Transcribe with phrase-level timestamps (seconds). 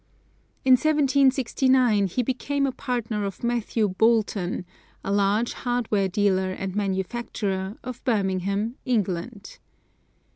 [0.65, 4.65] In 1769 he became a partner of Mathew Boulton,
[5.03, 9.59] a large hardware dealer and manufacturer, of Birmingham, England.